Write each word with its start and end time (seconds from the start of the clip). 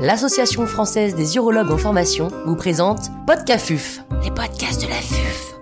l'Association 0.00 0.66
française 0.66 1.14
des 1.14 1.36
urologues 1.36 1.70
en 1.70 1.76
formation 1.76 2.28
vous 2.46 2.56
présente 2.56 3.10
Podcafuf, 3.26 4.00
les 4.22 4.30
podcasts 4.30 4.80
de 4.82 4.88
la 4.88 4.94
FUF. 4.94 5.54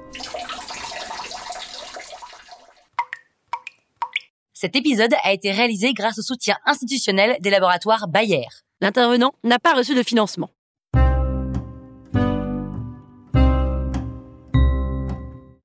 Cet 4.52 4.76
épisode 4.76 5.12
a 5.24 5.32
été 5.32 5.50
réalisé 5.50 5.92
grâce 5.92 6.20
au 6.20 6.22
soutien 6.22 6.56
institutionnel 6.66 7.36
des 7.40 7.50
laboratoires 7.50 8.06
Bayer. 8.06 8.46
L'intervenant 8.80 9.32
n'a 9.42 9.58
pas 9.58 9.74
reçu 9.74 9.96
de 9.96 10.04
financement. 10.04 10.50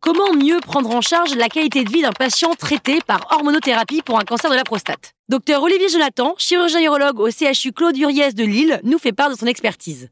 Comment 0.03 0.33
mieux 0.33 0.59
prendre 0.59 0.93
en 0.93 0.99
charge 0.99 1.33
la 1.37 1.47
qualité 1.47 1.85
de 1.85 1.89
vie 1.89 2.01
d'un 2.01 2.11
patient 2.11 2.53
traité 2.55 2.99
par 3.07 3.25
hormonothérapie 3.31 4.01
pour 4.01 4.19
un 4.19 4.23
cancer 4.23 4.51
de 4.51 4.55
la 4.57 4.65
prostate 4.65 5.13
Docteur 5.29 5.63
Olivier 5.63 5.87
Jonathan, 5.87 6.35
chirurgien 6.37 6.81
urologue 6.81 7.21
au 7.21 7.29
CHU 7.29 7.71
Claude 7.71 7.97
Uriès 7.97 8.35
de 8.35 8.43
Lille, 8.43 8.81
nous 8.83 8.97
fait 8.97 9.13
part 9.13 9.29
de 9.29 9.35
son 9.35 9.45
expertise. 9.45 10.09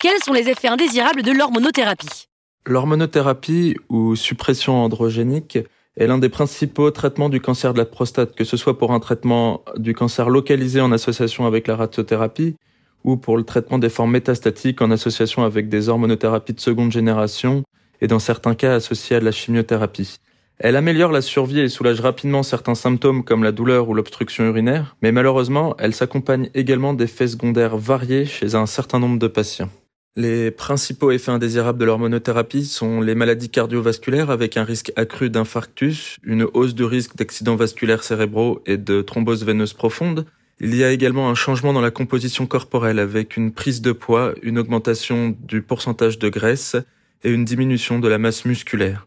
Quels 0.00 0.20
sont 0.24 0.32
les 0.32 0.48
effets 0.48 0.66
indésirables 0.66 1.22
de 1.22 1.30
l'hormonothérapie 1.30 2.26
L'hormonothérapie 2.66 3.76
ou 3.88 4.16
suppression 4.16 4.82
androgénique 4.82 5.60
est 5.96 6.08
l'un 6.08 6.18
des 6.18 6.28
principaux 6.28 6.90
traitements 6.90 7.28
du 7.28 7.40
cancer 7.40 7.72
de 7.72 7.78
la 7.78 7.84
prostate, 7.84 8.34
que 8.34 8.42
ce 8.42 8.56
soit 8.56 8.76
pour 8.76 8.90
un 8.90 8.98
traitement 8.98 9.62
du 9.76 9.94
cancer 9.94 10.28
localisé 10.28 10.80
en 10.80 10.90
association 10.90 11.46
avec 11.46 11.68
la 11.68 11.76
radiothérapie 11.76 12.56
ou 13.04 13.16
pour 13.16 13.36
le 13.36 13.44
traitement 13.44 13.78
des 13.78 13.90
formes 13.90 14.10
métastatiques 14.10 14.82
en 14.82 14.90
association 14.90 15.44
avec 15.44 15.68
des 15.68 15.88
hormonothérapies 15.88 16.54
de 16.54 16.60
seconde 16.60 16.90
génération 16.90 17.62
et 18.00 18.06
dans 18.06 18.18
certains 18.18 18.54
cas 18.54 18.74
associée 18.74 19.16
à 19.16 19.20
la 19.20 19.32
chimiothérapie. 19.32 20.20
Elle 20.58 20.76
améliore 20.76 21.10
la 21.10 21.22
survie 21.22 21.60
et 21.60 21.68
soulage 21.70 22.00
rapidement 22.00 22.42
certains 22.42 22.74
symptômes 22.74 23.24
comme 23.24 23.42
la 23.42 23.52
douleur 23.52 23.88
ou 23.88 23.94
l'obstruction 23.94 24.44
urinaire, 24.44 24.94
mais 25.00 25.10
malheureusement, 25.10 25.74
elle 25.78 25.94
s'accompagne 25.94 26.50
également 26.54 26.92
d'effets 26.92 27.28
secondaires 27.28 27.78
variés 27.78 28.26
chez 28.26 28.54
un 28.54 28.66
certain 28.66 28.98
nombre 28.98 29.18
de 29.18 29.26
patients. 29.26 29.70
Les 30.16 30.50
principaux 30.50 31.12
effets 31.12 31.30
indésirables 31.30 31.78
de 31.78 31.84
l'hormonothérapie 31.86 32.66
sont 32.66 33.00
les 33.00 33.14
maladies 33.14 33.48
cardiovasculaires 33.48 34.28
avec 34.28 34.58
un 34.58 34.64
risque 34.64 34.92
accru 34.96 35.30
d'infarctus, 35.30 36.18
une 36.24 36.46
hausse 36.52 36.74
du 36.74 36.84
risque 36.84 37.16
d'accidents 37.16 37.56
vasculaires 37.56 38.02
cérébraux 38.02 38.60
et 38.66 38.76
de 38.76 39.00
thrombose 39.00 39.46
veineuse 39.46 39.72
profonde. 39.72 40.26
Il 40.60 40.74
y 40.74 40.84
a 40.84 40.90
également 40.90 41.30
un 41.30 41.34
changement 41.34 41.72
dans 41.72 41.80
la 41.80 41.90
composition 41.90 42.46
corporelle 42.46 42.98
avec 42.98 43.38
une 43.38 43.52
prise 43.52 43.80
de 43.80 43.92
poids, 43.92 44.34
une 44.42 44.58
augmentation 44.58 45.34
du 45.40 45.62
pourcentage 45.62 46.18
de 46.18 46.28
graisse, 46.28 46.76
et 47.24 47.30
une 47.30 47.44
diminution 47.44 47.98
de 47.98 48.08
la 48.08 48.18
masse 48.18 48.44
musculaire. 48.44 49.06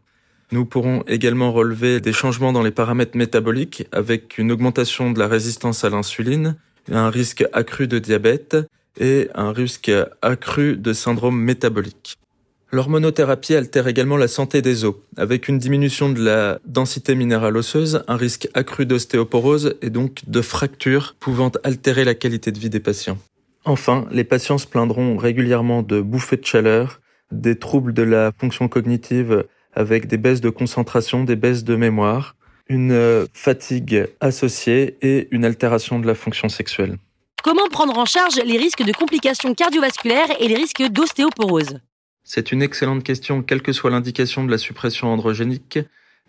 Nous 0.51 0.65
pourrons 0.65 1.03
également 1.07 1.51
relever 1.51 1.99
des 1.99 2.13
changements 2.13 2.53
dans 2.53 2.61
les 2.61 2.71
paramètres 2.71 3.17
métaboliques 3.17 3.87
avec 3.91 4.37
une 4.37 4.51
augmentation 4.51 5.11
de 5.11 5.19
la 5.19 5.27
résistance 5.27 5.83
à 5.83 5.89
l'insuline, 5.89 6.55
un 6.91 7.09
risque 7.09 7.45
accru 7.53 7.87
de 7.87 7.97
diabète 7.97 8.57
et 8.99 9.29
un 9.33 9.51
risque 9.51 9.91
accru 10.21 10.77
de 10.77 10.93
syndrome 10.93 11.39
métabolique. 11.39 12.17
L'hormonothérapie 12.71 13.53
altère 13.53 13.87
également 13.87 14.17
la 14.17 14.27
santé 14.27 14.63
des 14.63 14.83
os, 14.83 14.95
avec 15.15 15.47
une 15.47 15.59
diminution 15.59 16.09
de 16.09 16.23
la 16.23 16.59
densité 16.65 17.13
minérale 17.13 17.55
osseuse, 17.55 18.03
un 18.07 18.15
risque 18.15 18.47
accru 18.55 18.87
d'ostéoporose 18.87 19.75
et 19.83 19.91
donc 19.91 20.21
de 20.27 20.41
fractures 20.41 21.15
pouvant 21.19 21.51
altérer 21.63 22.03
la 22.03 22.15
qualité 22.15 22.51
de 22.51 22.57
vie 22.57 22.71
des 22.71 22.79
patients. 22.79 23.19
Enfin, 23.65 24.07
les 24.11 24.23
patients 24.23 24.57
se 24.57 24.65
plaindront 24.67 25.17
régulièrement 25.17 25.83
de 25.83 26.01
bouffées 26.01 26.37
de 26.37 26.45
chaleur, 26.45 26.99
des 27.41 27.57
troubles 27.57 27.93
de 27.93 28.03
la 28.03 28.31
fonction 28.37 28.67
cognitive 28.67 29.45
avec 29.73 30.07
des 30.07 30.17
baisses 30.17 30.41
de 30.41 30.49
concentration, 30.49 31.23
des 31.23 31.35
baisses 31.35 31.63
de 31.63 31.75
mémoire, 31.75 32.35
une 32.67 32.91
euh, 32.91 33.25
fatigue 33.33 34.07
associée 34.21 34.97
et 35.01 35.27
une 35.31 35.45
altération 35.45 35.99
de 35.99 36.07
la 36.07 36.15
fonction 36.15 36.49
sexuelle. 36.49 36.97
Comment 37.43 37.67
prendre 37.67 37.97
en 37.97 38.05
charge 38.05 38.39
les 38.45 38.57
risques 38.57 38.83
de 38.83 38.93
complications 38.93 39.53
cardiovasculaires 39.53 40.39
et 40.39 40.47
les 40.47 40.55
risques 40.55 40.83
d'ostéoporose? 40.83 41.79
C'est 42.23 42.53
une 42.53 42.61
excellente 42.61 43.03
question, 43.03 43.43
quelle 43.43 43.61
que 43.61 43.73
soit 43.73 43.91
l'indication 43.91 44.45
de 44.45 44.51
la 44.51 44.57
suppression 44.57 45.09
androgénique. 45.09 45.79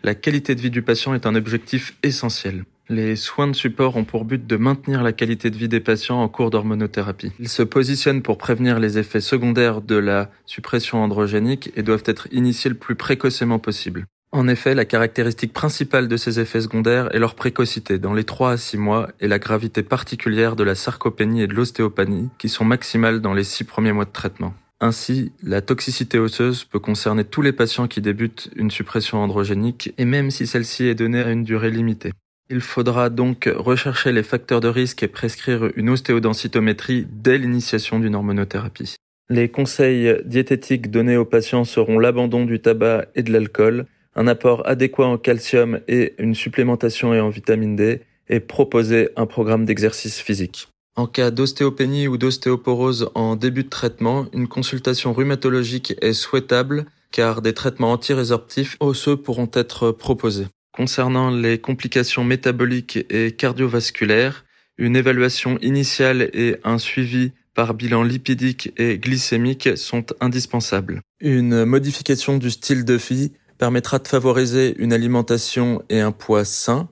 La 0.03 0.13
qualité 0.13 0.55
de 0.55 0.61
vie 0.61 0.69
du 0.69 0.81
patient 0.81 1.13
est 1.13 1.25
un 1.25 1.35
objectif 1.35 1.95
essentiel. 2.03 2.65
Les 2.87 3.15
soins 3.15 3.47
de 3.47 3.55
support 3.55 3.95
ont 3.95 4.03
pour 4.03 4.25
but 4.25 4.45
de 4.45 4.57
maintenir 4.57 5.01
la 5.01 5.11
qualité 5.11 5.49
de 5.49 5.57
vie 5.57 5.67
des 5.67 5.79
patients 5.79 6.21
en 6.21 6.27
cours 6.27 6.51
d'hormonothérapie. 6.51 7.31
Ils 7.39 7.49
se 7.49 7.63
positionnent 7.63 8.21
pour 8.21 8.37
prévenir 8.37 8.79
les 8.79 8.99
effets 8.99 9.21
secondaires 9.21 9.81
de 9.81 9.95
la 9.95 10.29
suppression 10.45 11.03
androgénique 11.03 11.71
et 11.75 11.81
doivent 11.81 12.03
être 12.05 12.27
initiés 12.31 12.69
le 12.69 12.75
plus 12.75 12.93
précocement 12.95 13.57
possible. 13.57 14.05
En 14.31 14.47
effet, 14.47 14.75
la 14.75 14.85
caractéristique 14.85 15.53
principale 15.53 16.07
de 16.07 16.17
ces 16.17 16.39
effets 16.39 16.61
secondaires 16.61 17.09
est 17.15 17.19
leur 17.19 17.33
précocité 17.33 17.97
dans 17.97 18.13
les 18.13 18.23
3 18.23 18.51
à 18.51 18.57
6 18.57 18.77
mois 18.77 19.09
et 19.19 19.27
la 19.27 19.39
gravité 19.39 19.81
particulière 19.81 20.55
de 20.55 20.63
la 20.63 20.75
sarcopénie 20.75 21.41
et 21.41 21.47
de 21.47 21.53
l'ostéopanie 21.53 22.29
qui 22.37 22.49
sont 22.49 22.65
maximales 22.65 23.21
dans 23.21 23.33
les 23.33 23.45
6 23.45 23.63
premiers 23.63 23.93
mois 23.93 24.05
de 24.05 24.11
traitement. 24.11 24.53
Ainsi, 24.81 25.31
la 25.41 25.61
toxicité 25.61 26.19
osseuse 26.19 26.65
peut 26.65 26.79
concerner 26.79 27.23
tous 27.23 27.41
les 27.41 27.53
patients 27.53 27.87
qui 27.87 28.01
débutent 28.01 28.51
une 28.55 28.69
suppression 28.69 29.19
androgénique 29.19 29.93
et 29.97 30.05
même 30.05 30.29
si 30.29 30.45
celle-ci 30.45 30.85
est 30.85 30.95
donnée 30.95 31.23
à 31.23 31.31
une 31.31 31.45
durée 31.45 31.71
limitée. 31.71 32.11
Il 32.49 32.61
faudra 32.61 33.09
donc 33.09 33.49
rechercher 33.55 34.11
les 34.11 34.21
facteurs 34.21 34.61
de 34.61 34.67
risque 34.67 35.01
et 35.01 35.07
prescrire 35.07 35.71
une 35.75 35.89
ostéodensitométrie 35.89 37.07
dès 37.09 37.39
l'initiation 37.39 37.99
d'une 37.99 38.13
hormonothérapie. 38.13 38.95
Les 39.29 39.49
conseils 39.49 40.21
diététiques 40.25 40.91
donnés 40.91 41.17
aux 41.17 41.25
patients 41.25 41.63
seront 41.63 41.97
l'abandon 41.97 42.45
du 42.45 42.59
tabac 42.59 43.07
et 43.15 43.23
de 43.23 43.31
l'alcool, 43.31 43.87
un 44.15 44.27
apport 44.27 44.61
adéquat 44.67 45.07
en 45.07 45.17
calcium 45.17 45.79
et 45.87 46.13
une 46.19 46.35
supplémentation 46.35 47.15
et 47.15 47.19
en 47.19 47.29
vitamine 47.29 47.75
D, 47.75 48.01
et 48.29 48.39
proposer 48.39 49.09
un 49.15 49.25
programme 49.25 49.65
d'exercice 49.65 50.19
physique. 50.19 50.67
En 50.95 51.07
cas 51.07 51.31
d'ostéopénie 51.31 52.07
ou 52.07 52.17
d'ostéoporose 52.17 53.09
en 53.15 53.35
début 53.35 53.63
de 53.63 53.69
traitement, 53.69 54.27
une 54.33 54.47
consultation 54.47 55.13
rhumatologique 55.13 55.95
est 56.01 56.13
souhaitable 56.13 56.85
car 57.11 57.41
des 57.41 57.53
traitements 57.53 57.91
antirésorptifs 57.91 58.77
osseux 58.79 59.17
pourront 59.17 59.49
être 59.53 59.91
proposés. 59.91 60.47
Concernant 60.75 61.31
les 61.31 61.57
complications 61.57 62.25
métaboliques 62.25 63.05
et 63.09 63.31
cardiovasculaires, 63.31 64.43
une 64.77 64.97
évaluation 64.97 65.57
initiale 65.61 66.29
et 66.33 66.57
un 66.65 66.79
suivi 66.79 67.31
par 67.53 67.73
bilan 67.75 68.03
lipidique 68.03 68.73
et 68.75 68.97
glycémique 68.97 69.77
sont 69.77 70.05
indispensables. 70.19 70.99
Une 71.21 71.63
modification 71.63 72.37
du 72.37 72.51
style 72.51 72.83
de 72.83 72.95
vie 72.95 73.31
permettra 73.57 73.99
de 73.99 74.07
favoriser 74.09 74.75
une 74.77 74.91
alimentation 74.91 75.81
et 75.87 76.01
un 76.01 76.11
poids 76.11 76.43
sain. 76.43 76.89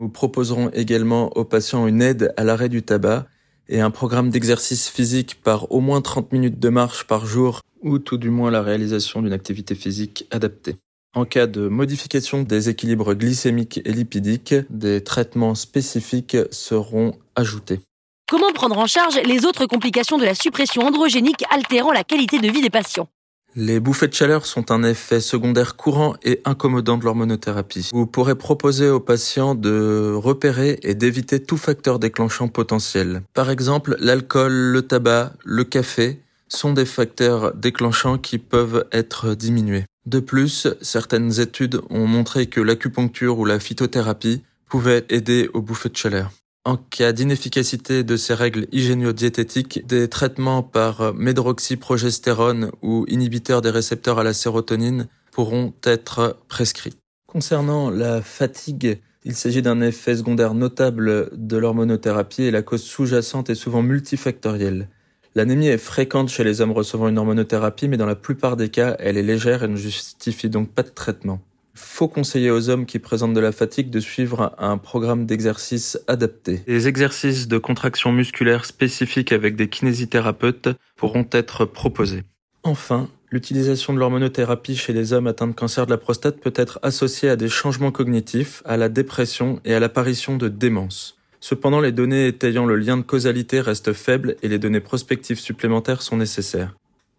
Nous 0.00 0.08
proposerons 0.08 0.70
également 0.70 1.36
aux 1.36 1.44
patients 1.44 1.86
une 1.86 2.00
aide 2.00 2.32
à 2.38 2.44
l'arrêt 2.44 2.70
du 2.70 2.82
tabac 2.82 3.26
et 3.68 3.80
un 3.80 3.90
programme 3.90 4.30
d'exercice 4.30 4.88
physique 4.88 5.42
par 5.44 5.70
au 5.70 5.80
moins 5.80 6.00
30 6.00 6.32
minutes 6.32 6.58
de 6.58 6.68
marche 6.70 7.04
par 7.04 7.26
jour 7.26 7.60
ou 7.82 7.98
tout 7.98 8.16
du 8.16 8.30
moins 8.30 8.50
la 8.50 8.62
réalisation 8.62 9.20
d'une 9.20 9.34
activité 9.34 9.74
physique 9.74 10.26
adaptée. 10.30 10.76
En 11.16 11.24
cas 11.24 11.46
de 11.46 11.68
modification 11.68 12.42
des 12.42 12.68
équilibres 12.68 13.14
glycémiques 13.14 13.80
et 13.86 13.92
lipidiques, 13.92 14.54
des 14.68 15.02
traitements 15.02 15.54
spécifiques 15.54 16.36
seront 16.50 17.14
ajoutés. 17.34 17.80
Comment 18.28 18.52
prendre 18.52 18.76
en 18.76 18.86
charge 18.86 19.18
les 19.24 19.46
autres 19.46 19.64
complications 19.64 20.18
de 20.18 20.26
la 20.26 20.34
suppression 20.34 20.82
androgénique 20.82 21.42
altérant 21.50 21.90
la 21.90 22.04
qualité 22.04 22.38
de 22.38 22.50
vie 22.50 22.60
des 22.60 22.68
patients? 22.68 23.08
Les 23.54 23.80
bouffées 23.80 24.08
de 24.08 24.12
chaleur 24.12 24.44
sont 24.44 24.70
un 24.70 24.82
effet 24.82 25.20
secondaire 25.20 25.76
courant 25.76 26.16
et 26.22 26.42
incommodant 26.44 26.98
de 26.98 27.04
l'hormonothérapie. 27.04 27.88
Vous 27.94 28.06
pourrez 28.06 28.34
proposer 28.34 28.90
aux 28.90 29.00
patients 29.00 29.54
de 29.54 30.12
repérer 30.14 30.78
et 30.82 30.94
d'éviter 30.94 31.42
tout 31.42 31.56
facteur 31.56 31.98
déclenchant 31.98 32.48
potentiel. 32.48 33.22
Par 33.32 33.48
exemple, 33.48 33.96
l'alcool, 34.00 34.52
le 34.52 34.82
tabac, 34.82 35.32
le 35.46 35.64
café 35.64 36.20
sont 36.48 36.74
des 36.74 36.84
facteurs 36.84 37.54
déclenchants 37.54 38.18
qui 38.18 38.36
peuvent 38.36 38.84
être 38.92 39.34
diminués. 39.34 39.84
De 40.06 40.20
plus, 40.20 40.68
certaines 40.80 41.40
études 41.40 41.80
ont 41.90 42.06
montré 42.06 42.46
que 42.46 42.60
l'acupuncture 42.60 43.38
ou 43.38 43.44
la 43.44 43.58
phytothérapie 43.58 44.42
pouvaient 44.68 45.04
aider 45.08 45.50
aux 45.52 45.60
bouffées 45.60 45.88
de 45.88 45.96
chaleur. 45.96 46.30
En 46.64 46.76
cas 46.76 47.12
d'inefficacité 47.12 48.02
de 48.02 48.16
ces 48.16 48.34
règles 48.34 48.66
hygiéno-diététiques, 48.72 49.86
des 49.86 50.08
traitements 50.08 50.62
par 50.62 51.14
médroxyprogestérone 51.14 52.70
ou 52.82 53.04
inhibiteurs 53.08 53.62
des 53.62 53.70
récepteurs 53.70 54.18
à 54.18 54.24
la 54.24 54.32
sérotonine 54.32 55.06
pourront 55.32 55.74
être 55.84 56.38
prescrits. 56.48 56.96
Concernant 57.26 57.90
la 57.90 58.22
fatigue, 58.22 59.00
il 59.24 59.34
s'agit 59.34 59.62
d'un 59.62 59.80
effet 59.80 60.16
secondaire 60.16 60.54
notable 60.54 61.30
de 61.32 61.56
l'hormonothérapie 61.56 62.44
et 62.44 62.52
la 62.52 62.62
cause 62.62 62.82
sous-jacente 62.82 63.50
est 63.50 63.56
souvent 63.56 63.82
multifactorielle. 63.82 64.88
L'anémie 65.36 65.68
est 65.68 65.76
fréquente 65.76 66.30
chez 66.30 66.44
les 66.44 66.62
hommes 66.62 66.72
recevant 66.72 67.08
une 67.08 67.18
hormonothérapie, 67.18 67.88
mais 67.88 67.98
dans 67.98 68.06
la 68.06 68.14
plupart 68.14 68.56
des 68.56 68.70
cas, 68.70 68.96
elle 68.98 69.18
est 69.18 69.22
légère 69.22 69.62
et 69.62 69.68
ne 69.68 69.76
justifie 69.76 70.48
donc 70.48 70.70
pas 70.70 70.82
de 70.82 70.88
traitement. 70.88 71.42
Il 71.74 71.80
faut 71.80 72.08
conseiller 72.08 72.50
aux 72.50 72.70
hommes 72.70 72.86
qui 72.86 72.98
présentent 72.98 73.34
de 73.34 73.40
la 73.40 73.52
fatigue 73.52 73.90
de 73.90 74.00
suivre 74.00 74.54
un 74.56 74.78
programme 74.78 75.26
d'exercice 75.26 76.00
adapté. 76.08 76.62
Des 76.66 76.88
exercices 76.88 77.48
de 77.48 77.58
contraction 77.58 78.12
musculaire 78.12 78.64
spécifiques 78.64 79.30
avec 79.30 79.56
des 79.56 79.68
kinésithérapeutes 79.68 80.70
pourront 80.96 81.26
être 81.32 81.66
proposés. 81.66 82.24
Enfin, 82.62 83.10
l'utilisation 83.30 83.92
de 83.92 83.98
l'hormonothérapie 83.98 84.74
chez 84.74 84.94
les 84.94 85.12
hommes 85.12 85.26
atteints 85.26 85.48
de 85.48 85.52
cancer 85.52 85.84
de 85.84 85.90
la 85.90 85.98
prostate 85.98 86.40
peut 86.40 86.54
être 86.56 86.78
associée 86.82 87.28
à 87.28 87.36
des 87.36 87.50
changements 87.50 87.92
cognitifs, 87.92 88.62
à 88.64 88.78
la 88.78 88.88
dépression 88.88 89.60
et 89.66 89.74
à 89.74 89.80
l'apparition 89.80 90.38
de 90.38 90.48
démence. 90.48 91.18
Cependant, 91.48 91.78
les 91.80 91.92
données 91.92 92.26
étayant 92.26 92.66
le 92.66 92.74
lien 92.74 92.96
de 92.96 93.04
causalité 93.04 93.60
restent 93.60 93.92
faibles 93.92 94.34
et 94.42 94.48
les 94.48 94.58
données 94.58 94.80
prospectives 94.80 95.38
supplémentaires 95.38 96.02
sont 96.02 96.16
nécessaires. 96.16 96.74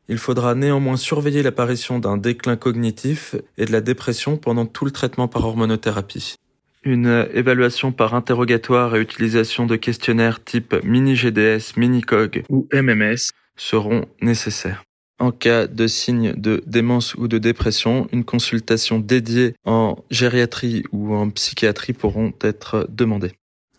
Il 0.09 0.18
faudra 0.18 0.53
néanmoins 0.53 0.97
surveiller 0.97 1.44
l'apparition 1.44 1.97
d'un 1.97 2.18
déclin 2.18 2.57
cognitif 2.57 3.35
et 3.57 3.63
de 3.63 3.71
la 3.71 3.79
dépression 3.79 4.35
pendant 4.35 4.65
tout 4.65 4.83
le 4.83 4.91
traitement 4.91 5.29
par 5.29 5.45
hormonothérapie. 5.45 6.35
Une 6.83 7.25
évaluation 7.33 7.94
par 7.94 8.15
interrogatoire 8.15 8.97
et 8.97 9.00
utilisation 9.00 9.65
de 9.65 9.77
questionnaires 9.77 10.44
type 10.44 10.75
mini-GDS, 10.83 11.77
mini-COG 11.77 12.44
ou 12.50 12.68
MMS 12.73 13.31
seront 13.56 14.07
nécessaires. 14.21 14.83
En 15.19 15.31
cas 15.31 15.68
de 15.68 15.88
signe 15.88 16.33
de 16.33 16.62
démence 16.68 17.15
ou 17.15 17.30
de 17.30 17.38
dépression, 17.38 18.09
une 18.12 18.25
consultation 18.25 19.00
dédiée 19.00 19.56
en 19.63 19.95
gériatrie 20.12 20.83
ou 20.91 21.15
en 21.15 21.30
psychiatrie 21.30 21.94
pourront 21.94 22.33
être 22.41 22.88
demandées. 22.89 23.31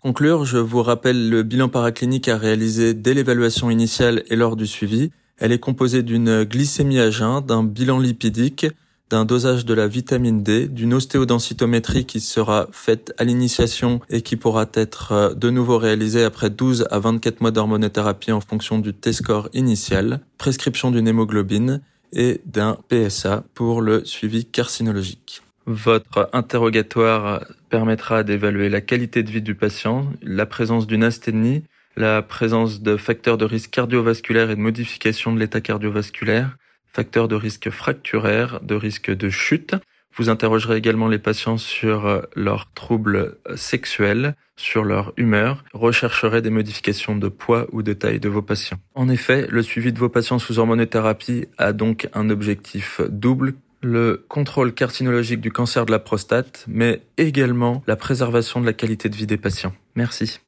Conclure, 0.08 0.46
je 0.46 0.56
vous 0.56 0.82
rappelle 0.82 1.28
le 1.28 1.42
bilan 1.42 1.68
paraclinique 1.68 2.28
à 2.28 2.38
réaliser 2.38 2.94
dès 2.94 3.12
l'évaluation 3.12 3.68
initiale 3.68 4.22
et 4.30 4.36
lors 4.36 4.56
du 4.56 4.66
suivi. 4.66 5.10
Elle 5.36 5.52
est 5.52 5.58
composée 5.58 6.02
d'une 6.02 6.44
glycémie 6.44 6.98
à 6.98 7.10
jeun, 7.10 7.42
d'un 7.42 7.62
bilan 7.62 7.98
lipidique, 7.98 8.66
d'un 9.10 9.26
dosage 9.26 9.66
de 9.66 9.74
la 9.74 9.86
vitamine 9.86 10.42
D, 10.42 10.66
d'une 10.66 10.94
ostéodensitométrie 10.94 12.06
qui 12.06 12.20
sera 12.20 12.68
faite 12.72 13.12
à 13.18 13.24
l'initiation 13.24 14.00
et 14.08 14.22
qui 14.22 14.36
pourra 14.36 14.64
être 14.72 15.12
euh, 15.12 15.34
de 15.34 15.50
nouveau 15.50 15.76
réalisée 15.76 16.24
après 16.24 16.48
12 16.48 16.86
à 16.90 16.98
24 17.00 17.42
mois 17.42 17.50
d'hormonothérapie 17.50 18.32
en 18.32 18.40
fonction 18.40 18.78
du 18.78 18.94
T-score 18.94 19.50
initial, 19.52 20.20
prescription 20.38 20.90
d'une 20.90 21.06
hémoglobine 21.06 21.82
et 22.14 22.40
d'un 22.46 22.78
PSA 22.88 23.44
pour 23.52 23.82
le 23.82 24.06
suivi 24.06 24.46
carcinologique. 24.46 25.42
Votre 25.70 26.30
interrogatoire 26.32 27.44
permettra 27.68 28.22
d'évaluer 28.22 28.70
la 28.70 28.80
qualité 28.80 29.22
de 29.22 29.30
vie 29.30 29.42
du 29.42 29.54
patient, 29.54 30.10
la 30.22 30.46
présence 30.46 30.86
d'une 30.86 31.04
asthénie, 31.04 31.62
la 31.94 32.22
présence 32.22 32.80
de 32.80 32.96
facteurs 32.96 33.36
de 33.36 33.44
risque 33.44 33.68
cardiovasculaire 33.68 34.50
et 34.50 34.56
de 34.56 34.62
modification 34.62 35.30
de 35.30 35.38
l'état 35.38 35.60
cardiovasculaire, 35.60 36.56
facteurs 36.90 37.28
de 37.28 37.34
risque 37.34 37.68
fracturaire, 37.68 38.60
de 38.62 38.74
risque 38.74 39.14
de 39.14 39.28
chute. 39.28 39.74
Vous 40.16 40.30
interrogerez 40.30 40.78
également 40.78 41.06
les 41.06 41.18
patients 41.18 41.58
sur 41.58 42.06
euh, 42.06 42.22
leurs 42.34 42.72
troubles 42.72 43.36
sexuels, 43.54 44.36
sur 44.56 44.84
leur 44.84 45.12
humeur, 45.18 45.64
rechercherez 45.74 46.40
des 46.40 46.48
modifications 46.48 47.14
de 47.14 47.28
poids 47.28 47.66
ou 47.72 47.82
de 47.82 47.92
taille 47.92 48.20
de 48.20 48.30
vos 48.30 48.40
patients. 48.40 48.78
En 48.94 49.10
effet, 49.10 49.46
le 49.50 49.62
suivi 49.62 49.92
de 49.92 49.98
vos 49.98 50.08
patients 50.08 50.38
sous 50.38 50.58
hormonothérapie 50.58 51.44
a 51.58 51.74
donc 51.74 52.08
un 52.14 52.30
objectif 52.30 53.02
double 53.10 53.52
le 53.80 54.24
contrôle 54.28 54.74
carcinologique 54.74 55.40
du 55.40 55.52
cancer 55.52 55.86
de 55.86 55.90
la 55.90 55.98
prostate, 55.98 56.64
mais 56.66 57.02
également 57.16 57.82
la 57.86 57.96
préservation 57.96 58.60
de 58.60 58.66
la 58.66 58.72
qualité 58.72 59.08
de 59.08 59.16
vie 59.16 59.26
des 59.26 59.36
patients. 59.36 59.72
Merci. 59.94 60.40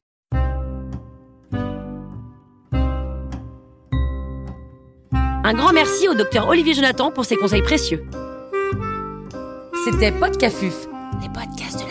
Un 5.43 5.53
grand 5.53 5.73
merci 5.73 6.07
au 6.07 6.13
docteur 6.13 6.47
Olivier 6.47 6.73
Jonathan 6.73 7.11
pour 7.11 7.25
ses 7.25 7.35
conseils 7.35 7.63
précieux. 7.63 8.05
C'était 9.83 10.11
Podcafuf, 10.11 10.87
les 11.21 11.27
podcasts 11.27 11.83
de 11.83 11.87
la 11.87 11.90